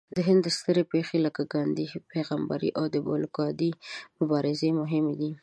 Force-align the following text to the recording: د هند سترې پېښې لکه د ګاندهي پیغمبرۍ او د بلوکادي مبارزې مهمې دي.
د 0.15 0.17
هند 0.27 0.43
سترې 0.57 0.83
پېښې 0.93 1.17
لکه 1.25 1.41
د 1.45 1.49
ګاندهي 1.53 1.99
پیغمبرۍ 2.11 2.69
او 2.79 2.85
د 2.93 2.95
بلوکادي 3.05 3.71
مبارزې 4.19 4.69
مهمې 4.81 5.15
دي. 5.21 5.31